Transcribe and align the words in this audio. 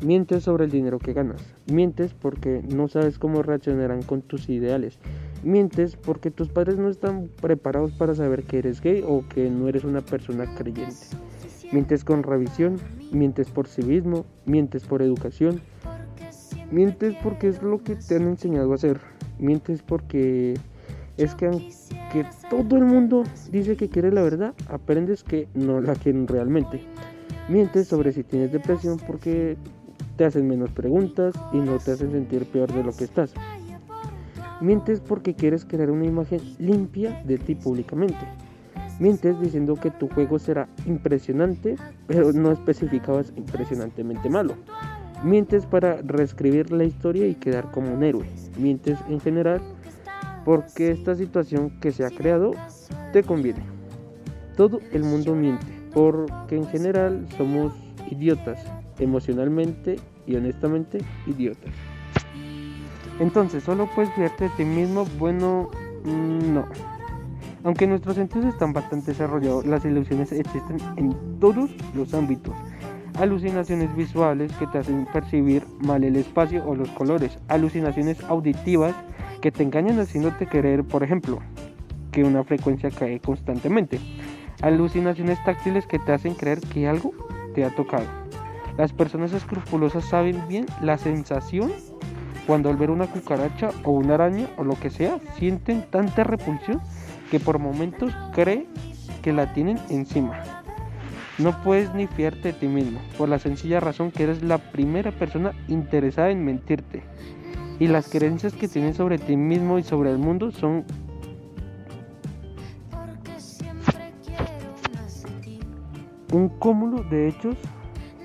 Mientes 0.00 0.44
sobre 0.44 0.66
el 0.66 0.70
dinero 0.70 1.00
que 1.00 1.12
ganas. 1.12 1.42
Mientes 1.66 2.14
porque 2.14 2.62
no 2.72 2.86
sabes 2.86 3.18
cómo 3.18 3.42
reaccionarán 3.42 4.02
con 4.02 4.22
tus 4.22 4.48
ideales. 4.48 5.00
Mientes 5.42 5.96
porque 5.96 6.30
tus 6.30 6.48
padres 6.48 6.76
no 6.76 6.88
están 6.88 7.28
preparados 7.40 7.90
para 7.92 8.14
saber 8.14 8.44
que 8.44 8.58
eres 8.58 8.80
gay 8.80 9.04
o 9.06 9.24
que 9.28 9.50
no 9.50 9.66
eres 9.66 9.82
una 9.82 10.00
persona 10.00 10.54
creyente. 10.54 10.94
Mientes 11.72 12.04
con 12.04 12.22
revisión, 12.22 12.76
mientes 13.10 13.50
por 13.50 13.66
civismo, 13.66 14.24
mientes 14.46 14.84
por 14.84 15.02
educación. 15.02 15.60
Mientes 16.70 17.16
porque 17.22 17.48
es 17.48 17.60
lo 17.60 17.82
que 17.82 17.96
te 17.96 18.16
han 18.16 18.28
enseñado 18.28 18.70
a 18.70 18.76
hacer. 18.76 19.00
Mientes 19.40 19.82
porque 19.82 20.54
es 21.16 21.34
que 21.34 21.46
aunque 21.46 22.24
todo 22.48 22.76
el 22.76 22.84
mundo 22.84 23.24
dice 23.50 23.76
que 23.76 23.88
quiere 23.88 24.12
la 24.12 24.22
verdad, 24.22 24.54
aprendes 24.68 25.24
que 25.24 25.48
no 25.54 25.80
la 25.80 25.96
quieren 25.96 26.28
realmente. 26.28 26.82
Mientes 27.48 27.88
sobre 27.88 28.12
si 28.12 28.22
tienes 28.22 28.52
depresión 28.52 28.98
porque 29.06 29.56
te 30.18 30.24
hacen 30.24 30.48
menos 30.48 30.70
preguntas 30.72 31.32
y 31.52 31.58
no 31.58 31.78
te 31.78 31.92
hacen 31.92 32.10
sentir 32.10 32.44
peor 32.46 32.70
de 32.72 32.82
lo 32.82 32.92
que 32.92 33.04
estás. 33.04 33.32
Mientes 34.60 35.00
porque 35.00 35.34
quieres 35.34 35.64
crear 35.64 35.92
una 35.92 36.06
imagen 36.06 36.40
limpia 36.58 37.22
de 37.24 37.38
ti 37.38 37.54
públicamente. 37.54 38.18
Mientes 38.98 39.40
diciendo 39.40 39.76
que 39.76 39.92
tu 39.92 40.08
juego 40.08 40.40
será 40.40 40.68
impresionante, 40.86 41.76
pero 42.08 42.32
no 42.32 42.50
especificabas 42.50 43.32
impresionantemente 43.36 44.28
malo. 44.28 44.54
Mientes 45.22 45.64
para 45.66 46.02
reescribir 46.02 46.72
la 46.72 46.82
historia 46.82 47.28
y 47.28 47.36
quedar 47.36 47.70
como 47.70 47.94
un 47.94 48.02
héroe. 48.02 48.26
Mientes 48.58 48.98
en 49.08 49.20
general 49.20 49.60
porque 50.44 50.90
esta 50.90 51.14
situación 51.14 51.78
que 51.80 51.92
se 51.92 52.04
ha 52.04 52.10
creado 52.10 52.50
te 53.12 53.22
conviene. 53.22 53.62
Todo 54.56 54.80
el 54.90 55.04
mundo 55.04 55.36
miente, 55.36 55.66
porque 55.94 56.56
en 56.56 56.66
general 56.66 57.24
somos 57.36 57.72
idiotas, 58.10 58.58
emocionalmente 58.98 59.96
y 60.26 60.36
honestamente 60.36 60.98
idiotas. 61.26 61.72
Entonces, 63.20 63.64
solo 63.64 63.88
puedes 63.94 64.12
fiarte 64.14 64.44
de 64.44 64.50
ti 64.50 64.64
mismo, 64.64 65.04
bueno, 65.18 65.70
mm, 66.04 66.54
no. 66.54 66.64
Aunque 67.64 67.86
nuestros 67.86 68.14
sentidos 68.14 68.46
están 68.46 68.72
bastante 68.72 69.10
desarrollados, 69.10 69.66
las 69.66 69.84
ilusiones 69.84 70.30
existen 70.32 70.78
en 70.96 71.14
todos 71.40 71.70
los 71.94 72.14
ámbitos. 72.14 72.54
Alucinaciones 73.18 73.94
visuales 73.96 74.52
que 74.52 74.68
te 74.68 74.78
hacen 74.78 75.06
percibir 75.12 75.64
mal 75.80 76.04
el 76.04 76.14
espacio 76.14 76.64
o 76.64 76.76
los 76.76 76.88
colores. 76.90 77.36
Alucinaciones 77.48 78.22
auditivas 78.24 78.94
que 79.40 79.50
te 79.50 79.64
engañan 79.64 79.98
haciéndote 79.98 80.46
querer, 80.46 80.84
por 80.84 81.02
ejemplo, 81.02 81.40
que 82.12 82.22
una 82.22 82.44
frecuencia 82.44 82.90
cae 82.92 83.18
constantemente. 83.18 83.98
Alucinaciones 84.62 85.42
táctiles 85.44 85.86
que 85.86 85.98
te 85.98 86.12
hacen 86.12 86.34
creer 86.34 86.60
que 86.60 86.86
algo 86.86 87.12
te 87.54 87.64
ha 87.64 87.74
tocado. 87.74 88.27
Las 88.78 88.92
personas 88.92 89.32
escrupulosas 89.32 90.04
saben 90.04 90.46
bien 90.46 90.64
la 90.80 90.98
sensación 90.98 91.72
cuando 92.46 92.70
al 92.70 92.76
ver 92.76 92.90
una 92.90 93.08
cucaracha 93.08 93.70
o 93.82 93.90
una 93.90 94.14
araña 94.14 94.48
o 94.56 94.62
lo 94.62 94.78
que 94.78 94.88
sea, 94.88 95.18
sienten 95.36 95.84
tanta 95.90 96.22
repulsión 96.22 96.80
que 97.30 97.40
por 97.40 97.58
momentos 97.58 98.14
cree 98.32 98.66
que 99.20 99.32
la 99.32 99.52
tienen 99.52 99.78
encima. 99.90 100.62
No 101.38 101.60
puedes 101.62 101.92
ni 101.92 102.06
fiarte 102.06 102.52
de 102.52 102.58
ti 102.58 102.68
mismo, 102.68 103.00
por 103.18 103.28
la 103.28 103.40
sencilla 103.40 103.80
razón 103.80 104.12
que 104.12 104.22
eres 104.22 104.44
la 104.44 104.58
primera 104.58 105.10
persona 105.10 105.52
interesada 105.66 106.30
en 106.30 106.44
mentirte 106.44 107.02
y 107.80 107.88
las 107.88 108.08
creencias 108.08 108.54
que 108.54 108.68
tienes 108.68 108.96
sobre 108.96 109.18
ti 109.18 109.36
mismo 109.36 109.78
y 109.78 109.82
sobre 109.82 110.10
el 110.10 110.18
mundo 110.18 110.52
son 110.52 110.84
un 116.32 116.48
cúmulo 116.48 117.02
de 117.02 117.28
hechos 117.28 117.56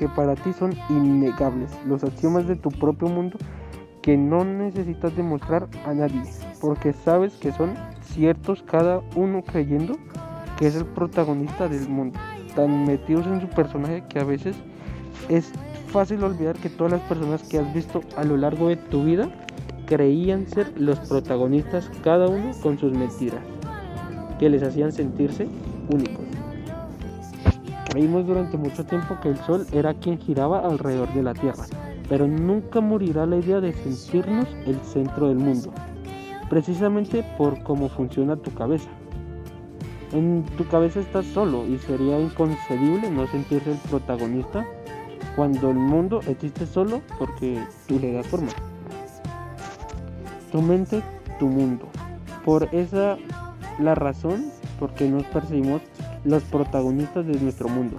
que 0.00 0.08
para 0.08 0.34
ti 0.34 0.54
son 0.54 0.72
innegables, 0.88 1.70
los 1.86 2.02
axiomas 2.02 2.48
de 2.48 2.56
tu 2.56 2.70
propio 2.70 3.06
mundo 3.06 3.36
que 4.00 4.16
no 4.16 4.46
necesitas 4.46 5.14
demostrar 5.14 5.68
a 5.84 5.92
nadie, 5.92 6.22
porque 6.58 6.94
sabes 6.94 7.34
que 7.34 7.52
son 7.52 7.74
ciertos 8.00 8.62
cada 8.62 9.02
uno 9.14 9.42
creyendo 9.42 9.98
que 10.58 10.68
es 10.68 10.74
el 10.74 10.86
protagonista 10.86 11.68
del 11.68 11.86
mundo, 11.86 12.18
tan 12.56 12.86
metidos 12.86 13.26
en 13.26 13.42
su 13.42 13.48
personaje 13.48 14.02
que 14.08 14.20
a 14.20 14.24
veces 14.24 14.56
es 15.28 15.52
fácil 15.88 16.24
olvidar 16.24 16.56
que 16.56 16.70
todas 16.70 16.92
las 16.92 17.02
personas 17.02 17.42
que 17.42 17.58
has 17.58 17.74
visto 17.74 18.00
a 18.16 18.24
lo 18.24 18.38
largo 18.38 18.68
de 18.68 18.76
tu 18.76 19.04
vida 19.04 19.28
creían 19.84 20.46
ser 20.46 20.80
los 20.80 20.98
protagonistas 21.00 21.90
cada 22.02 22.26
uno 22.26 22.52
con 22.62 22.78
sus 22.78 22.94
mentiras, 22.94 23.42
que 24.38 24.48
les 24.48 24.62
hacían 24.62 24.92
sentirse 24.92 25.46
únicos. 25.92 26.39
Creímos 27.90 28.24
durante 28.24 28.56
mucho 28.56 28.86
tiempo 28.86 29.18
que 29.20 29.30
el 29.30 29.36
Sol 29.38 29.66
era 29.72 29.94
quien 29.94 30.16
giraba 30.16 30.60
alrededor 30.60 31.12
de 31.12 31.24
la 31.24 31.34
Tierra, 31.34 31.64
pero 32.08 32.28
nunca 32.28 32.80
morirá 32.80 33.26
la 33.26 33.38
idea 33.38 33.60
de 33.60 33.72
sentirnos 33.72 34.46
el 34.64 34.78
centro 34.80 35.26
del 35.26 35.38
mundo, 35.38 35.72
precisamente 36.48 37.24
por 37.36 37.60
cómo 37.64 37.88
funciona 37.88 38.36
tu 38.36 38.54
cabeza. 38.54 38.88
En 40.12 40.44
tu 40.56 40.66
cabeza 40.68 41.00
estás 41.00 41.26
solo 41.26 41.66
y 41.66 41.78
sería 41.78 42.20
inconcebible 42.20 43.10
no 43.10 43.26
sentirse 43.26 43.72
el 43.72 43.78
protagonista 43.78 44.64
cuando 45.34 45.70
el 45.70 45.76
mundo 45.76 46.20
existe 46.28 46.66
solo 46.66 47.00
porque 47.18 47.60
tú 47.88 47.98
le 47.98 48.12
das 48.12 48.26
forma. 48.28 48.50
Tu 50.52 50.62
mente, 50.62 51.02
tu 51.40 51.48
mundo. 51.48 51.88
Por 52.44 52.68
esa 52.72 53.16
la 53.80 53.96
razón 53.96 54.46
por 54.78 54.94
que 54.94 55.08
nos 55.08 55.24
percibimos 55.24 55.82
los 56.24 56.42
protagonistas 56.44 57.26
de 57.26 57.38
nuestro 57.40 57.68
mundo. 57.68 57.96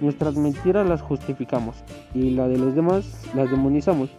Nuestras 0.00 0.36
mentiras 0.36 0.86
las 0.88 1.00
justificamos 1.00 1.76
y 2.14 2.30
la 2.30 2.48
de 2.48 2.58
los 2.58 2.74
demás 2.74 3.04
las 3.34 3.50
demonizamos. 3.50 4.10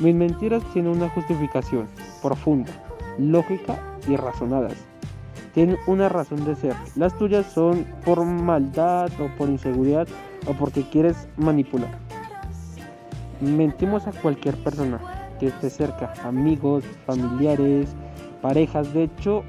Mis 0.00 0.14
mentiras 0.14 0.62
tienen 0.72 0.92
una 0.92 1.08
justificación 1.10 1.86
profunda, 2.22 2.72
lógica 3.18 3.78
y 4.08 4.16
razonadas. 4.16 4.74
Tienen 5.54 5.76
una 5.86 6.08
razón 6.08 6.44
de 6.44 6.54
ser. 6.54 6.74
Las 6.94 7.16
tuyas 7.18 7.46
son 7.46 7.84
por 8.04 8.24
maldad 8.24 9.10
o 9.20 9.28
por 9.36 9.48
inseguridad 9.48 10.06
o 10.46 10.52
porque 10.52 10.82
quieres 10.88 11.28
manipular. 11.36 11.98
Mentimos 13.40 14.06
a 14.06 14.12
cualquier 14.12 14.54
persona 14.56 15.00
que 15.40 15.46
esté 15.46 15.70
cerca, 15.70 16.12
amigos, 16.22 16.84
familiares, 17.06 17.88
parejas. 18.42 18.92
De 18.92 19.04
hecho, 19.04 19.42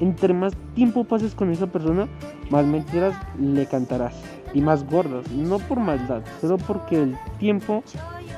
entre 0.00 0.34
más 0.34 0.54
tiempo 0.74 1.04
pases 1.04 1.34
con 1.34 1.50
esa 1.50 1.66
persona, 1.66 2.08
más 2.50 2.66
mentiras 2.66 3.14
le 3.38 3.66
cantarás 3.66 4.14
y 4.54 4.60
más 4.60 4.88
gordas. 4.88 5.30
No 5.30 5.58
por 5.58 5.80
maldad, 5.80 6.22
solo 6.40 6.58
porque 6.58 7.02
el 7.02 7.16
tiempo 7.38 7.82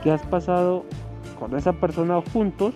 que 0.02 0.10
has 0.10 0.22
pasado 0.26 0.84
con 1.38 1.56
esa 1.56 1.72
persona 1.72 2.20
juntos 2.32 2.75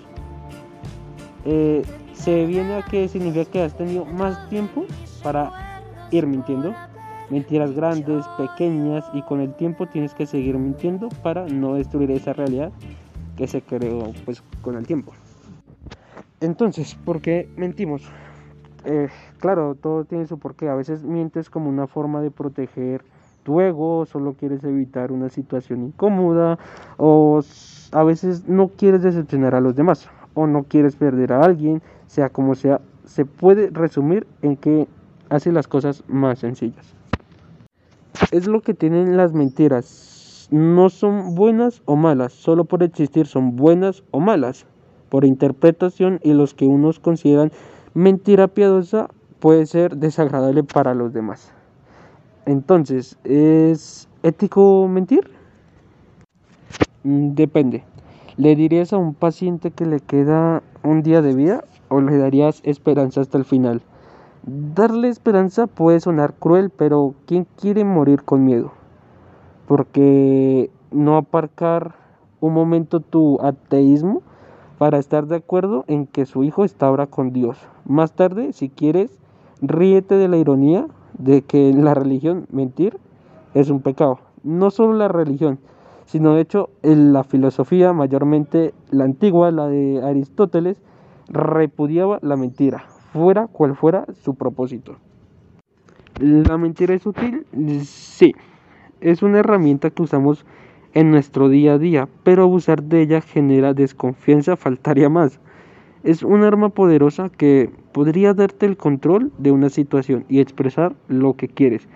eh, 1.45 1.83
se 2.13 2.47
viene 2.47 2.75
a 2.75 2.83
que 2.83 3.09
significa 3.09 3.51
que 3.51 3.63
has 3.63 3.77
tenido 3.77 4.05
más 4.05 4.49
tiempo 4.49 4.85
para 5.23 5.81
ir 6.11 6.27
mintiendo 6.27 6.75
mentiras 7.31 7.73
grandes, 7.73 8.27
pequeñas 8.39 9.05
y 9.13 9.23
con 9.23 9.41
el 9.41 9.55
tiempo 9.55 9.87
tienes 9.87 10.15
que 10.15 10.27
seguir 10.27 10.59
mintiendo 10.59 11.09
para 11.23 11.47
no 11.47 11.75
destruir 11.75 12.11
esa 12.11 12.33
realidad 12.33 12.73
que 13.37 13.47
se 13.47 13.63
creó 13.63 14.13
pues 14.25 14.43
con 14.63 14.77
el 14.77 14.87
tiempo. 14.87 15.13
Entonces, 16.41 16.95
¿por 16.95 17.21
qué 17.21 17.49
mentimos? 17.57 18.03
Eh, 18.87 19.09
claro, 19.39 19.75
todo 19.75 20.05
tiene 20.05 20.27
su 20.27 20.39
porqué. 20.39 20.69
A 20.69 20.75
veces 20.75 21.03
mientes 21.03 21.51
como 21.51 21.69
una 21.69 21.87
forma 21.87 22.23
de 22.23 22.31
proteger 22.31 23.05
tu 23.43 23.61
ego, 23.61 24.07
solo 24.07 24.35
quieres 24.35 24.65
evitar 24.65 25.13
una 25.13 25.29
situación 25.29 25.85
incómoda 25.85 26.59
o 26.97 27.41
a 27.93 28.03
veces 28.03 28.49
no 28.49 28.69
quieres 28.69 29.03
decepcionar 29.03 29.55
a 29.55 29.61
los 29.61 29.77
demás 29.77 30.09
o 30.35 30.47
no 30.47 30.65
quieres 30.65 30.97
perder 30.97 31.33
a 31.33 31.45
alguien, 31.45 31.83
sea 32.07 32.29
como 32.31 32.55
sea, 32.55 32.81
se 33.05 33.25
puede 33.25 33.71
resumir 33.71 34.27
en 34.43 34.57
que 34.57 34.89
hace 35.29 35.53
las 35.53 35.69
cosas 35.69 36.03
más 36.09 36.41
sencillas 36.41 36.97
es 38.31 38.47
lo 38.47 38.61
que 38.61 38.75
tienen 38.75 39.17
las 39.17 39.33
mentiras. 39.33 40.49
No 40.51 40.91
son 40.91 41.35
buenas 41.35 41.83
o 41.87 41.97
malas, 41.97 42.33
solo 42.33 42.65
por 42.65 42.83
existir 42.83 43.27
son 43.27 43.57
buenas 43.57 44.03
o 44.11 44.21
malas. 44.21 44.67
Por 45.09 45.25
interpretación 45.25 46.21
y 46.23 46.33
los 46.33 46.55
que 46.55 46.67
unos 46.67 46.99
consideran 46.99 47.53
mentira 47.97 48.47
piadosa 48.47 49.09
puede 49.41 49.65
ser 49.65 49.97
desagradable 49.97 50.63
para 50.63 50.95
los 50.95 51.15
demás. 51.15 51.51
Entonces, 52.45 53.17
¿es 53.25 54.07
ético 54.23 54.87
mentir? 54.87 55.31
Mm, 57.05 57.35
depende. 57.35 57.85
¿Le 58.37 58.55
dirías 58.55 58.93
a 58.93 58.99
un 58.99 59.15
paciente 59.15 59.71
que 59.71 59.87
le 59.87 60.01
queda 60.01 60.63
un 60.83 61.03
día 61.03 61.23
de 61.23 61.35
vida 61.35 61.65
o 61.89 62.03
le 62.03 62.19
darías 62.19 62.61
esperanza 62.65 63.23
hasta 63.23 63.39
el 63.39 63.47
final? 63.47 63.81
Darle 64.45 65.09
esperanza 65.09 65.67
puede 65.67 65.99
sonar 66.01 66.35
cruel, 66.35 66.69
pero 66.69 67.15
¿quién 67.27 67.47
quiere 67.59 67.85
morir 67.85 68.25
con 68.25 68.45
miedo? 68.45 68.73
Porque 69.67 70.71
no 70.91 71.17
aparcar 71.17 71.95
un 72.41 72.53
momento 72.53 73.01
tu 73.01 73.41
ateísmo 73.41 74.21
para 74.79 74.99
estar 74.99 75.27
de 75.27 75.37
acuerdo 75.37 75.85
en 75.87 76.07
que 76.07 76.27
su 76.27 76.45
hijo 76.45 76.65
está 76.65 76.87
ahora 76.87 77.07
con 77.07 77.33
Dios. 77.33 77.59
Más 77.85 78.13
tarde, 78.13 78.53
si 78.53 78.69
quieres, 78.69 79.19
ríete 79.61 80.17
de 80.17 80.29
la 80.29 80.37
ironía 80.37 80.87
de 81.19 81.43
que 81.43 81.71
en 81.71 81.85
la 81.85 81.95
religión 81.95 82.47
mentir 82.51 82.99
es 83.55 83.71
un 83.71 83.81
pecado. 83.81 84.19
No 84.43 84.71
solo 84.71 84.95
la 84.95 85.09
religión, 85.09 85.59
sino 86.05 86.35
de 86.35 86.43
hecho 86.43 86.71
en 86.83 87.13
la 87.13 87.25
filosofía, 87.25 87.93
mayormente 87.93 88.75
la 88.91 89.05
antigua, 89.05 89.51
la 89.51 89.67
de 89.67 90.03
Aristóteles, 90.05 90.81
repudiaba 91.29 92.19
la 92.23 92.37
mentira, 92.37 92.85
fuera 93.13 93.49
cual 93.49 93.75
fuera 93.75 94.07
su 94.23 94.35
propósito. 94.35 94.97
¿La 96.21 96.57
mentira 96.57 96.95
es 96.95 97.05
útil? 97.05 97.47
Sí, 97.85 98.35
es 99.01 99.23
una 99.23 99.41
herramienta 99.41 99.91
que 99.91 100.03
usamos 100.03 100.47
en 100.97 101.11
nuestro 101.11 101.51
día 101.51 101.75
a 101.75 101.79
día, 101.79 102.09
pero 102.25 102.45
abusar 102.45 102.83
de 102.83 103.03
ella 103.03 103.21
genera 103.21 103.75
desconfianza, 103.75 104.57
faltaría 104.57 105.11
más. 105.11 105.39
Es 106.05 106.23
un 106.23 106.43
arma 106.43 106.71
poderosa 106.71 107.29
que 107.29 107.69
podría 107.93 108.33
darte 108.33 108.65
el 108.65 108.79
control 108.79 109.31
de 109.37 109.51
una 109.51 109.69
situación 109.69 110.25
y 110.31 110.41
expresar 110.41 110.95
lo 111.09 111.35
que 111.35 111.49
quieres, 111.49 111.87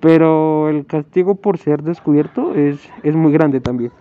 pero 0.00 0.68
el 0.68 0.86
castigo 0.86 1.36
por 1.36 1.58
ser 1.58 1.84
descubierto 1.84 2.56
es, 2.56 2.80
es 3.04 3.14
muy 3.14 3.30
grande 3.30 3.60
también. 3.60 3.92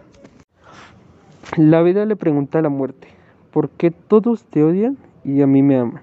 La 1.55 1.83
vida 1.83 2.07
le 2.07 2.15
pregunta 2.15 2.57
a 2.57 2.63
la 2.63 2.69
muerte, 2.69 3.09
¿por 3.51 3.69
qué 3.69 3.91
todos 3.91 4.45
te 4.45 4.63
odian 4.63 4.97
y 5.23 5.43
a 5.43 5.47
mí 5.47 5.61
me 5.61 5.77
aman? 5.77 6.01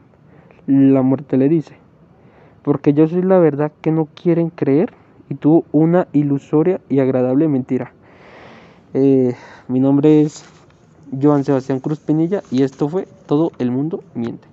La 0.69 1.03
muerte 1.03 1.39
le 1.39 1.49
dice, 1.49 1.75
porque 2.63 2.93
yo 2.93 3.09
soy 3.09 3.23
la 3.23 3.41
verdad 3.41 3.73
que 3.81 3.91
no 3.91 4.07
quieren 4.15 4.51
creer 4.51 4.93
y 5.29 5.35
tú 5.35 5.65
una 5.73 6.07
ilusoria 6.13 6.81
y 6.89 7.01
agradable 7.01 7.49
mentira. 7.49 7.98
Eh, 8.95 9.35
mi 9.69 9.81
nombre 9.81 10.23
es 10.23 10.45
Joan 11.21 11.45
Sebastián 11.45 11.81
Cruz 11.81 11.99
Pinilla 11.99 12.43
y 12.51 12.63
esto 12.63 12.89
fue 12.89 13.07
Todo 13.27 13.53
el 13.59 13.71
Mundo 13.71 14.03
Miente. 14.15 14.49